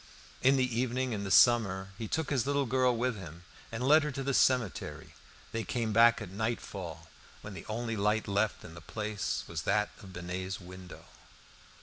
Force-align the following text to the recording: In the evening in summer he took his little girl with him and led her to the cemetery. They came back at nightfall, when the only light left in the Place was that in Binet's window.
In 0.41 0.55
the 0.57 0.65
evening 0.79 1.13
in 1.13 1.29
summer 1.29 1.89
he 1.95 2.07
took 2.07 2.31
his 2.31 2.47
little 2.47 2.65
girl 2.65 2.97
with 2.97 3.15
him 3.17 3.43
and 3.71 3.87
led 3.87 4.01
her 4.01 4.09
to 4.13 4.23
the 4.23 4.33
cemetery. 4.33 5.13
They 5.51 5.63
came 5.63 5.93
back 5.93 6.19
at 6.23 6.31
nightfall, 6.31 7.09
when 7.41 7.53
the 7.53 7.67
only 7.69 7.95
light 7.95 8.27
left 8.27 8.65
in 8.65 8.73
the 8.73 8.81
Place 8.81 9.43
was 9.47 9.61
that 9.61 9.91
in 10.01 10.09
Binet's 10.09 10.59
window. 10.59 11.05